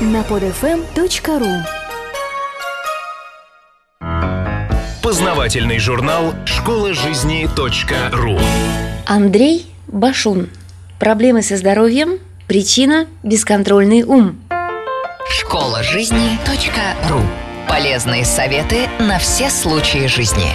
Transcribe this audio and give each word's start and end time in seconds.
на 0.00 0.22
podfm.ru 0.22 1.62
Познавательный 5.02 5.78
журнал 5.78 6.32
«Школа 6.46 6.94
жизни 6.94 7.46
.ру» 8.12 8.38
Андрей 9.06 9.66
Башун. 9.88 10.48
Проблемы 10.98 11.42
со 11.42 11.58
здоровьем. 11.58 12.18
Причина– 12.48 13.08
бесконтрольный 13.22 14.02
ум. 14.02 14.40
Школа 15.28 15.82
жизни 15.82 16.38
.ру 17.10 17.20
Полезные 17.68 18.24
советы 18.24 18.88
на 18.98 19.18
все 19.18 19.50
случаи 19.50 20.06
жизни. 20.06 20.50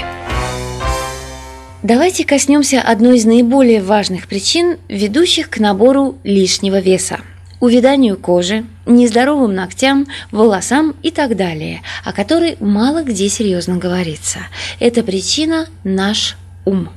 Давайте 1.83 2.25
коснемся 2.25 2.81
одной 2.81 3.17
из 3.17 3.25
наиболее 3.25 3.83
важных 3.83 4.27
причин, 4.27 4.77
ведущих 4.87 5.51
к 5.51 5.59
набору 5.59 6.17
лишнего 6.23 6.79
веса– 6.79 7.19
увяданию 7.59 8.17
кожи, 8.17 8.65
нездоровым 8.85 9.53
ногтям, 9.53 10.07
волосам 10.31 10.95
и 11.03 11.11
так 11.11 11.35
далее, 11.35 11.81
о 12.03 12.13
которой 12.13 12.57
мало 12.59 13.03
где 13.03 13.29
серьезно 13.29 13.77
говорится. 13.77 14.39
Это 14.79 15.03
причина– 15.03 15.67
наш 15.83 16.37
ум. 16.65 16.89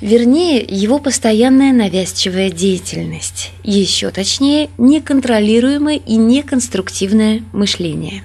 Вернее, 0.00 0.64
его 0.68 1.00
постоянная 1.00 1.72
навязчивая 1.72 2.50
деятельность, 2.50 3.50
еще 3.64 4.10
точнее, 4.10 4.70
неконтролируемое 4.78 5.96
и 5.96 6.14
неконструктивное 6.14 7.42
мышление. 7.52 8.22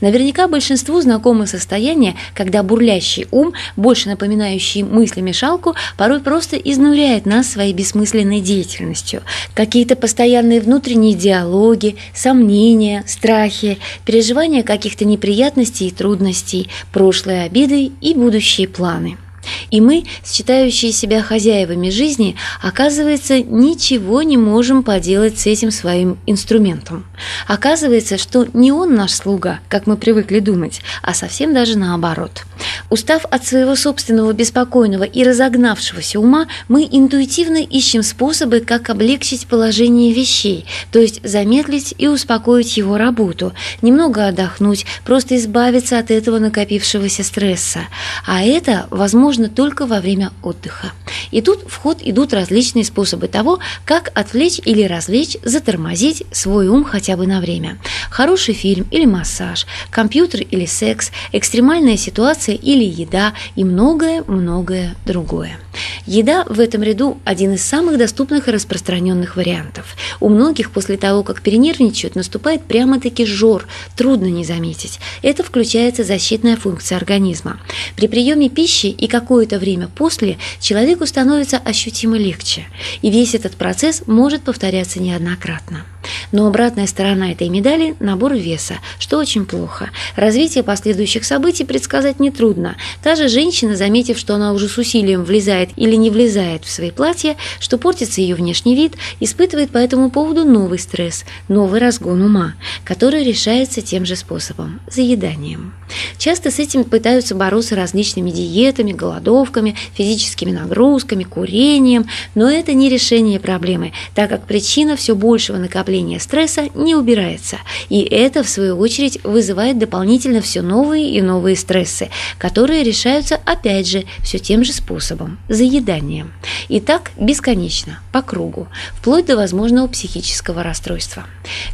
Наверняка 0.00 0.46
большинству 0.46 1.00
знакомо 1.00 1.46
состояние, 1.46 2.14
когда 2.32 2.62
бурлящий 2.62 3.26
ум, 3.32 3.54
больше 3.74 4.08
напоминающий 4.08 4.84
мысли-мешалку, 4.84 5.74
порой 5.98 6.20
просто 6.20 6.54
изнуряет 6.56 7.26
нас 7.26 7.48
своей 7.48 7.72
бессмысленной 7.72 8.40
деятельностью. 8.40 9.22
Какие-то 9.54 9.96
постоянные 9.96 10.60
внутренние 10.60 11.14
диалоги, 11.14 11.96
сомнения, 12.14 13.02
страхи, 13.08 13.78
переживания 14.04 14.62
каких-то 14.62 15.04
неприятностей 15.04 15.88
и 15.88 15.90
трудностей, 15.90 16.68
прошлые 16.92 17.42
обиды 17.42 17.90
и 18.00 18.14
будущие 18.14 18.68
планы– 18.68 19.16
и 19.70 19.80
мы, 19.80 20.04
считающие 20.24 20.92
себя 20.92 21.22
хозяевами 21.22 21.90
жизни, 21.90 22.36
оказывается, 22.62 23.40
ничего 23.40 24.22
не 24.22 24.36
можем 24.36 24.82
поделать 24.82 25.38
с 25.38 25.46
этим 25.46 25.70
своим 25.70 26.18
инструментом. 26.26 27.04
Оказывается, 27.46 28.18
что 28.18 28.46
не 28.52 28.72
он 28.72 28.94
наш 28.94 29.12
слуга, 29.12 29.60
как 29.68 29.86
мы 29.86 29.96
привыкли 29.96 30.40
думать, 30.40 30.80
а 31.02 31.14
совсем 31.14 31.54
даже 31.54 31.78
наоборот. 31.78 32.44
Устав 32.90 33.24
от 33.24 33.46
своего 33.46 33.76
собственного 33.76 34.32
беспокойного 34.32 35.04
и 35.04 35.24
разогнавшегося 35.24 36.20
ума, 36.20 36.46
мы 36.68 36.88
интуитивно 36.90 37.58
ищем 37.58 38.02
способы, 38.02 38.60
как 38.60 38.90
облегчить 38.90 39.46
положение 39.46 40.12
вещей, 40.12 40.66
то 40.92 40.98
есть 40.98 41.20
замедлить 41.22 41.94
и 41.98 42.08
успокоить 42.08 42.76
его 42.76 42.96
работу, 42.96 43.52
немного 43.82 44.26
отдохнуть, 44.26 44.86
просто 45.04 45.36
избавиться 45.36 45.98
от 45.98 46.10
этого 46.10 46.38
накопившегося 46.38 47.22
стресса. 47.22 47.80
А 48.26 48.42
это 48.42 48.86
возможно 48.90 49.35
только 49.48 49.86
во 49.86 50.00
время 50.00 50.32
отдыха. 50.42 50.92
И 51.30 51.40
тут 51.40 51.64
в 51.68 51.76
ход 51.76 51.98
идут 52.02 52.32
различные 52.32 52.84
способы 52.84 53.28
того, 53.28 53.58
как 53.84 54.10
отвлечь 54.14 54.60
или 54.64 54.82
развлечь, 54.82 55.36
затормозить 55.44 56.24
свой 56.32 56.68
ум 56.68 56.84
хотя 56.84 57.16
бы 57.16 57.26
на 57.26 57.40
время. 57.40 57.78
Хороший 58.10 58.54
фильм 58.54 58.86
или 58.90 59.06
массаж, 59.06 59.66
компьютер 59.90 60.40
или 60.40 60.66
секс, 60.66 61.10
экстремальная 61.32 61.96
ситуация 61.96 62.54
или 62.54 62.84
еда 62.84 63.32
и 63.54 63.64
многое-многое 63.64 64.96
другое. 65.04 65.58
Еда 66.06 66.44
в 66.48 66.60
этом 66.60 66.82
ряду 66.82 67.18
один 67.24 67.54
из 67.54 67.62
самых 67.62 67.98
доступных 67.98 68.48
и 68.48 68.50
распространенных 68.50 69.36
вариантов. 69.36 69.96
У 70.20 70.28
многих 70.28 70.70
после 70.70 70.96
того, 70.96 71.22
как 71.22 71.42
перенервничают, 71.42 72.14
наступает 72.14 72.62
прямо-таки 72.62 73.26
жор, 73.26 73.66
трудно 73.96 74.26
не 74.26 74.44
заметить. 74.44 74.98
Это 75.22 75.42
включается 75.42 76.04
защитная 76.04 76.56
функция 76.56 76.96
организма. 76.96 77.58
При 77.96 78.08
приеме 78.08 78.48
пищи 78.48 78.86
и 78.86 79.06
какое-то 79.26 79.58
время 79.58 79.88
после 79.88 80.38
человеку 80.60 81.04
становится 81.04 81.58
ощутимо 81.58 82.16
легче, 82.16 82.66
и 83.02 83.10
весь 83.10 83.34
этот 83.34 83.56
процесс 83.56 84.04
может 84.06 84.42
повторяться 84.42 85.02
неоднократно. 85.02 85.84
Но 86.32 86.46
обратная 86.46 86.86
сторона 86.86 87.32
этой 87.32 87.48
медали– 87.48 87.94
набор 88.00 88.34
веса, 88.34 88.74
что 88.98 89.18
очень 89.18 89.46
плохо. 89.46 89.90
Развитие 90.16 90.62
последующих 90.62 91.24
событий 91.24 91.64
предсказать 91.64 92.20
нетрудно. 92.20 92.76
Та 93.02 93.14
же 93.14 93.28
женщина, 93.28 93.76
заметив, 93.76 94.18
что 94.18 94.34
она 94.34 94.52
уже 94.52 94.68
с 94.68 94.78
усилием 94.78 95.24
влезает 95.24 95.70
или 95.76 95.96
не 95.96 96.10
влезает 96.10 96.64
в 96.64 96.70
свои 96.70 96.90
платья, 96.90 97.36
что 97.60 97.78
портится 97.78 98.20
ее 98.20 98.34
внешний 98.34 98.74
вид, 98.74 98.94
испытывает 99.20 99.70
по 99.70 99.78
этому 99.78 100.10
поводу 100.10 100.44
новый 100.44 100.78
стресс, 100.78 101.24
новый 101.48 101.80
разгон 101.80 102.22
ума, 102.22 102.54
который 102.84 103.24
решается 103.24 103.82
тем 103.82 104.04
же 104.04 104.16
способом– 104.16 104.80
заеданием. 104.90 105.74
Часто 106.18 106.50
с 106.50 106.58
этим 106.58 106.84
пытаются 106.84 107.34
бороться 107.34 107.76
различными 107.76 108.30
диетами, 108.30 108.92
голодовками, 108.92 109.76
физическими 109.94 110.50
нагрузками, 110.50 111.24
курением, 111.24 112.06
но 112.34 112.50
это 112.50 112.72
не 112.72 112.88
решение 112.88 113.40
проблемы, 113.40 113.92
так 114.14 114.30
как 114.30 114.46
причина 114.46 114.96
все 114.96 115.14
большего 115.14 115.56
накопления 115.56 115.95
стресса 116.20 116.68
не 116.74 116.94
убирается, 116.94 117.58
и 117.88 118.00
это, 118.00 118.42
в 118.42 118.48
свою 118.48 118.78
очередь, 118.78 119.22
вызывает 119.24 119.78
дополнительно 119.78 120.40
все 120.40 120.62
новые 120.62 121.10
и 121.10 121.22
новые 121.22 121.56
стрессы, 121.56 122.10
которые 122.38 122.82
решаются, 122.82 123.40
опять 123.44 123.86
же, 123.86 124.04
все 124.22 124.38
тем 124.38 124.64
же 124.64 124.72
способом– 124.72 125.38
заеданием. 125.48 126.32
И 126.68 126.80
так 126.80 127.12
бесконечно, 127.16 128.00
по 128.12 128.22
кругу, 128.22 128.68
вплоть 128.94 129.26
до 129.26 129.36
возможного 129.36 129.86
психического 129.86 130.62
расстройства. 130.62 131.24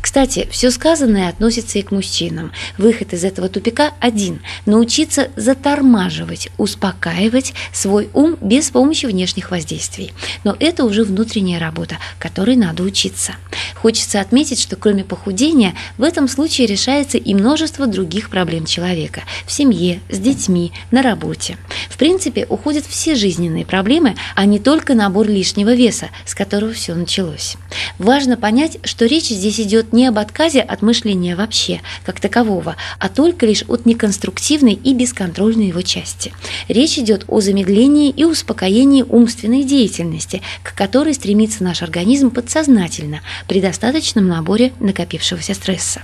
Кстати, 0.00 0.48
все 0.50 0.70
сказанное 0.70 1.28
относится 1.28 1.78
и 1.78 1.82
к 1.82 1.90
мужчинам. 1.90 2.52
Выход 2.78 3.12
из 3.12 3.24
этого 3.24 3.48
тупика 3.48 3.92
один– 4.00 4.40
научиться 4.66 5.28
затормаживать, 5.36 6.48
успокаивать 6.58 7.54
свой 7.72 8.08
ум 8.12 8.36
без 8.40 8.70
помощи 8.70 9.06
внешних 9.06 9.50
воздействий. 9.50 10.12
Но 10.44 10.56
это 10.58 10.84
уже 10.84 11.04
внутренняя 11.04 11.58
работа, 11.58 11.96
которой 12.18 12.56
надо 12.56 12.82
учиться. 12.82 13.34
Хочется 13.82 14.20
отметить, 14.20 14.60
что 14.60 14.76
кроме 14.76 15.02
похудения, 15.02 15.74
в 15.98 16.04
этом 16.04 16.28
случае 16.28 16.68
решается 16.68 17.18
и 17.18 17.34
множество 17.34 17.88
других 17.88 18.30
проблем 18.30 18.64
человека– 18.64 19.22
в 19.46 19.50
семье, 19.50 20.00
с 20.08 20.20
детьми, 20.20 20.70
на 20.92 21.02
работе. 21.02 21.56
В 21.90 21.98
принципе, 21.98 22.46
уходят 22.48 22.86
все 22.86 23.16
жизненные 23.16 23.66
проблемы, 23.66 24.14
а 24.36 24.44
не 24.44 24.60
только 24.60 24.94
набор 24.94 25.26
лишнего 25.26 25.74
веса, 25.74 26.10
с 26.24 26.34
которого 26.36 26.72
все 26.72 26.94
началось. 26.94 27.56
Важно 27.98 28.36
понять, 28.36 28.78
что 28.84 29.06
речь 29.06 29.28
здесь 29.28 29.60
идет 29.60 29.92
не 29.92 30.06
об 30.06 30.18
отказе 30.18 30.60
от 30.60 30.82
мышления 30.82 31.36
вообще, 31.36 31.80
как 32.04 32.20
такового, 32.20 32.76
а 32.98 33.08
только 33.08 33.46
лишь 33.46 33.64
от 33.68 33.86
неконструктивной 33.86 34.74
и 34.74 34.94
бесконтрольной 34.94 35.68
его 35.68 35.82
части. 35.82 36.32
Речь 36.68 36.98
идет 36.98 37.24
о 37.28 37.40
замедлении 37.40 38.10
и 38.10 38.24
успокоении 38.24 39.02
умственной 39.02 39.64
деятельности, 39.64 40.42
к 40.62 40.74
которой 40.74 41.14
стремится 41.14 41.64
наш 41.64 41.82
организм 41.82 42.30
подсознательно 42.30 43.20
при 43.48 43.60
достаточном 43.60 44.26
наборе 44.26 44.72
накопившегося 44.80 45.54
стресса. 45.54 46.02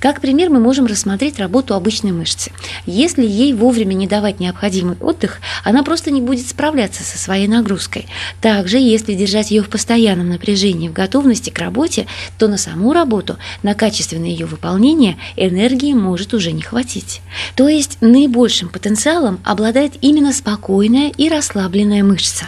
Как 0.00 0.20
пример 0.20 0.50
мы 0.50 0.60
можем 0.60 0.86
рассмотреть 0.86 1.38
работу 1.38 1.74
обычной 1.74 2.12
мышцы. 2.12 2.52
Если 2.86 3.26
ей 3.26 3.52
вовремя 3.52 3.94
не 3.94 4.06
давать 4.06 4.40
необходимый 4.40 4.96
отдых, 5.00 5.40
она 5.64 5.82
просто 5.82 6.10
не 6.10 6.20
будет 6.20 6.46
справляться 6.46 7.02
со 7.02 7.18
своей 7.18 7.48
нагрузкой. 7.48 8.06
Также, 8.40 8.78
если 8.78 9.14
держать 9.14 9.50
ее 9.50 9.62
в 9.62 9.68
постоянном 9.68 10.28
напряжении, 10.28 10.88
в 10.88 10.92
готовности 10.92 11.50
к 11.50 11.58
работе, 11.58 12.06
то 12.38 12.48
на 12.48 12.58
саму 12.58 12.92
работу, 12.92 13.36
на 13.62 13.74
качественное 13.74 14.28
ее 14.28 14.46
выполнение 14.46 15.16
энергии 15.36 15.92
может 15.92 16.34
уже 16.34 16.52
не 16.52 16.62
хватить. 16.62 17.20
То 17.56 17.68
есть 17.68 17.98
наибольшим 18.00 18.68
потенциалом 18.68 19.40
обладает 19.44 19.92
именно 20.00 20.32
спокойная 20.32 21.10
и 21.10 21.28
расслабленная 21.28 22.04
мышца. 22.04 22.46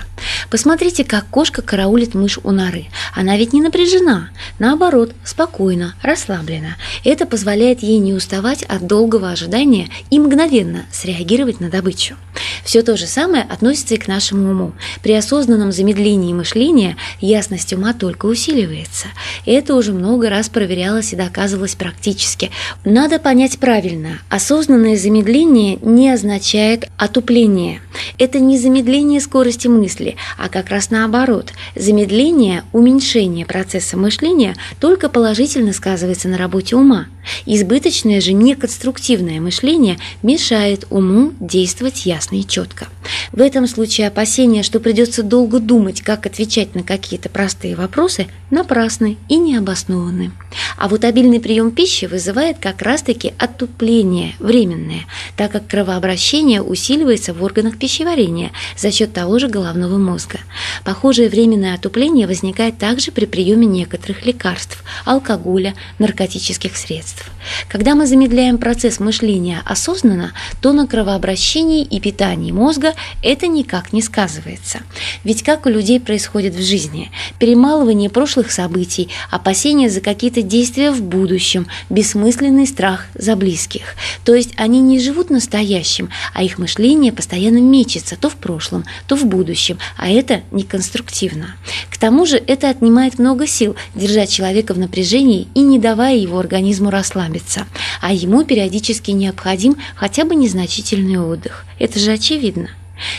Посмотрите, 0.49 1.05
как 1.05 1.27
кошка 1.29 1.63
караулит 1.63 2.15
мышь 2.15 2.39
у 2.43 2.51
норы. 2.51 2.87
Она 3.15 3.37
ведь 3.37 3.53
не 3.53 3.61
напряжена, 3.61 4.31
наоборот, 4.59 5.13
спокойна, 5.25 5.95
расслаблена. 6.03 6.77
Это 7.05 7.27
позволяет 7.27 7.83
ей 7.83 7.99
не 7.99 8.15
уставать 8.15 8.63
от 8.63 8.87
долгого 8.87 9.31
ожидания 9.31 9.89
и 10.11 10.19
мгновенно 10.19 10.87
среагировать 10.93 11.61
на 11.61 11.69
добычу. 11.69 12.17
Все 12.65 12.83
то 12.83 12.97
же 12.97 13.07
самое 13.07 13.43
относится 13.43 13.95
и 13.95 13.99
к 13.99 14.09
нашему 14.09 14.51
уму. 14.51 14.73
При 15.03 15.13
осознанном 15.13 15.73
замедлении 15.73 16.33
мышления 16.33 16.97
ясность 17.21 17.73
ума 17.73 17.93
только 17.93 18.27
усиливается. 18.27 19.09
Это 19.47 19.75
уже 19.75 19.93
много 19.93 20.31
раз 20.31 20.49
проверялось 20.49 21.13
и 21.13 21.17
доказывалось 21.17 21.75
практически. 21.75 22.51
Надо 22.85 23.19
понять 23.19 23.59
правильно. 23.59 24.21
Осознанное 24.29 24.97
замедление 24.97 25.79
не 25.83 26.11
означает 26.11 26.89
отупление. 26.97 27.81
Это 28.19 28.39
не 28.39 28.59
замедление 28.59 29.21
скорости 29.21 29.69
мысли, 29.69 30.17
а 30.37 30.49
как 30.49 30.69
раз 30.71 30.91
наоборот. 30.91 31.53
Замедление, 31.75 32.65
уменьшение 32.73 33.47
процесса 33.47 33.97
мышления 33.97 34.57
только 34.81 35.09
положительно 35.09 35.73
сказывается 35.73 36.29
на 36.29 36.39
работе 36.39 36.77
ума. 36.77 37.07
Избыточное 37.47 38.21
же 38.21 38.33
неконструктивное 38.33 39.41
мышление 39.41 39.99
мешает 40.23 40.87
уму 40.91 41.33
действовать 41.41 42.07
ясно 42.07 42.37
и 42.37 42.47
четко. 42.47 42.89
В 43.33 43.41
этом 43.41 43.69
случае 43.69 44.09
опасения, 44.09 44.65
что 44.65 44.81
придется 44.81 45.23
долго 45.23 45.61
думать, 45.61 46.03
как 46.03 46.27
отвечать 46.27 46.75
на 46.75 46.83
какие-то 46.83 47.29
простые 47.29 47.77
вопросы, 47.77 48.27
напрасны 48.51 49.19
и 49.29 49.37
необоснованы. 49.37 50.33
А 50.77 50.89
вот 50.89 51.05
обильный 51.05 51.39
прием 51.39 51.71
пищи 51.71 52.07
вызывает 52.07 52.59
как 52.59 52.83
раз-таки 52.83 53.33
отупление 53.39 54.35
временное, 54.41 55.07
так 55.37 55.53
как 55.53 55.69
кровообращение 55.69 56.61
усиливается 56.61 57.33
в 57.33 57.43
органах 57.45 57.79
пищеварения 57.79 58.51
за 58.77 58.91
счет 58.91 59.13
того 59.13 59.39
же 59.39 59.47
головного 59.47 59.97
мозга. 59.97 60.41
Похожее 60.85 61.29
временное 61.29 61.75
отупление 61.75 62.27
возникает 62.27 62.79
также 62.79 63.13
при 63.13 63.27
приеме 63.27 63.67
некоторых 63.67 64.27
лекарств, 64.27 64.83
алкоголя, 65.05 65.75
наркотических 66.01 66.77
средств. 66.77 67.31
Когда 67.69 67.95
мы 67.95 68.07
замедляем 68.07 68.59
процесс 68.59 68.99
мышления 68.99 69.63
осознанно, 69.65 70.33
то 70.61 70.73
на 70.73 70.89
кровообращении 70.89 71.85
и 71.85 72.01
питании 72.01 72.51
мозга 72.51 72.95
это 73.23 73.47
никак 73.47 73.93
не 73.93 74.03
сказывается. 74.03 74.81
Ведь 75.25 75.43
как 75.43 75.67
у 75.67 75.69
людей 75.69 76.01
происходит 76.01 76.55
в 76.55 76.63
жизни? 76.63 77.11
Перемалывание 77.39 78.11
прошлых 78.11 78.51
событий, 78.51 79.09
опасения 79.31 79.91
за 79.91 80.01
какие-то 80.01 80.43
действия 80.43 80.91
в 80.91 81.03
будущем, 81.03 81.67
бессмысленный 81.91 82.67
страх 82.67 83.07
за 83.15 83.37
близких. 83.37 83.95
То 84.25 84.35
есть 84.35 84.53
они 84.57 84.81
не 84.81 84.99
живут 84.99 85.31
настоящим, 85.31 86.11
а 86.35 86.43
их 86.43 86.59
мышление 86.59 87.13
постоянно 87.13 87.59
мечется 87.59 88.17
то 88.17 88.29
в 88.29 88.37
прошлом, 88.37 88.85
то 89.07 89.17
в 89.17 89.25
будущем, 89.27 89.79
а 89.97 90.09
это 90.09 90.43
неконструктивно. 90.51 91.57
К 91.91 91.99
тому 91.99 92.27
же 92.27 92.37
это 92.37 92.71
отнимает 92.71 93.19
много 93.19 93.47
сил 93.47 93.77
держать 93.95 94.31
человека 94.31 94.75
в 94.75 94.79
напряжении 94.79 95.49
и 95.55 95.61
не 95.61 95.79
давая 95.79 96.17
его 96.17 96.39
организму 96.39 96.91
расслабиться, 96.91 97.67
а 98.01 98.13
ему 98.13 98.45
периодически 98.45 99.11
необходим 99.11 99.77
хотя 99.95 100.25
бы 100.25 100.35
незначительный 100.35 101.19
отдых. 101.19 101.65
Это 101.79 101.99
же 101.99 102.13
очевидно. 102.13 102.71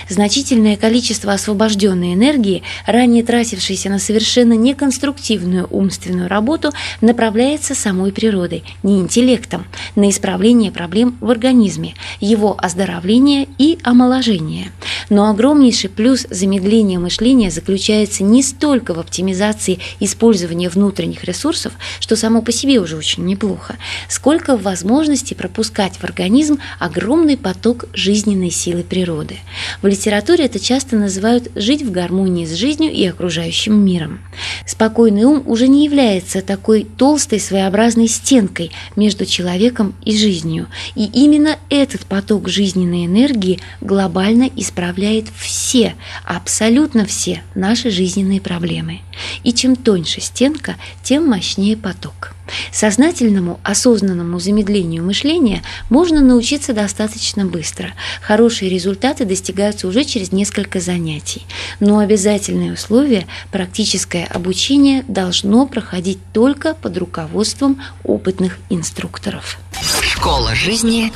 Значительное 0.10 0.78
количество 0.78 1.34
освобожденной 1.34 2.14
энергии, 2.14 2.64
ранее 2.86 3.24
тратившейся 3.24 3.90
на 3.90 4.00
совершенно 4.00 4.54
неконструктивную 4.54 5.68
умственную 5.70 6.28
работу, 6.28 6.72
направляется 7.02 7.76
самой 7.76 8.12
природой, 8.12 8.64
не 8.84 9.00
интеллектом, 9.00 9.66
на 9.96 10.10
исправление 10.10 10.72
проблем 10.72 11.18
в 11.22 11.30
организме, 11.30 11.96
его 12.20 12.56
оздоровление 12.58 13.48
и 13.58 13.80
омоложение. 13.84 14.72
Но 15.10 15.30
огромнейший 15.30 15.90
плюс 15.90 16.26
замедления 16.30 17.00
мышления 17.00 17.52
заключается 17.52 18.24
не 18.24 18.44
столько 18.44 18.94
в 18.94 19.00
оптимизации 19.00 19.80
использования 20.00 20.70
внутренних 20.70 21.24
ресурсов, 21.24 21.74
что 22.00 22.16
само 22.16 22.42
по 22.42 22.52
себе 22.52 22.80
уже 22.80 22.98
очень 22.98 23.26
неплохо, 23.26 23.76
сколько 24.08 24.58
в 24.58 24.64
возможности 24.64 25.34
пропускать 25.34 25.98
в 25.98 26.04
организм 26.04 26.60
огромный 26.80 27.38
поток 27.38 27.86
жизненной 27.94 28.52
силы 28.52 28.84
природы. 28.84 29.38
В 29.82 29.88
литературе 29.88 30.46
это 30.46 30.60
часто 30.60 30.96
называют 30.96 31.52
«жить 31.56 31.82
в 31.82 31.92
гармонии 31.92 32.46
с 32.46 32.54
жизнью 32.54 32.92
и 32.92 33.06
окружающим 33.06 33.84
миром». 33.84 34.20
Спокойный 34.66 35.24
ум 35.24 35.44
уже 35.46 35.68
не 35.68 35.86
является 35.86 36.42
такой 36.42 36.84
толстой 36.84 37.40
своеобразной 37.40 38.08
стенкой 38.08 38.72
между 38.96 39.26
человеком 39.26 39.96
и 40.04 40.16
жизнью. 40.16 40.68
И 40.96 41.06
именно 41.06 41.58
этот 41.70 42.06
поток 42.06 42.48
жизненной 42.48 43.06
энергии 43.06 43.60
глобально 43.82 44.50
исправляет 44.56 45.26
все, 45.38 45.96
абсолютно 46.26 47.06
все 47.06 47.42
наши 47.56 47.90
жизненные 47.90 48.42
проблемы. 48.42 49.02
И 49.44 49.54
чем 49.54 49.76
тоньше 49.76 50.22
стенка, 50.22 50.76
тем 51.04 51.28
мощнее 51.28 51.78
поток. 51.78 52.34
Сознательному, 52.72 53.60
осознанному 53.64 54.40
замедлению 54.40 55.04
мышления 55.04 55.64
можно 55.90 56.22
научиться 56.22 56.74
достаточно 56.74 57.46
быстро. 57.46 57.94
Хорошие 58.22 58.70
результаты 58.70 59.26
достигаются 59.26 59.88
уже 59.88 60.04
через 60.04 60.32
несколько 60.32 60.80
занятий. 60.80 61.44
Но 61.80 62.00
обязательное 62.00 62.74
условие– 62.74 63.28
практическое 63.52 64.26
обучение 64.26 65.04
должно 65.08 65.66
проходить 65.66 66.20
только 66.34 66.74
под 66.74 66.98
руководством 66.98 67.82
опытных 68.04 68.58
инструкторов. 68.70 69.60
Школа 70.02 70.56
жизни 70.56 71.12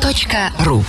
.ру 0.63 0.83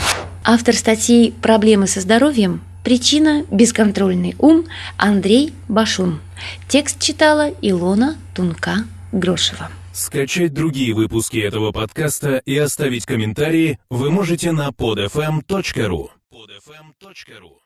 Автор 0.44 0.76
статьи 0.76 1.34
«Проблемы 1.42 1.88
со 1.88 2.00
здоровьем. 2.00 2.62
Причина– 2.86 3.44
бесконтрольный 3.50 4.36
ум» 4.38 4.66
Андрей 4.96 5.52
Башун. 5.66 6.20
Текст 6.68 7.02
читала 7.02 7.50
Илона 7.60 8.16
Тунка-Грошева. 8.32 9.70
Скачать 9.92 10.54
другие 10.54 10.94
выпуски 10.94 11.38
этого 11.38 11.72
подкаста 11.72 12.36
и 12.46 12.56
оставить 12.56 13.04
комментарии 13.04 13.80
вы 13.90 14.12
можете 14.12 14.52
на 14.52 14.68
podfm.ru. 14.68 16.10
podfm.ru 16.32 17.65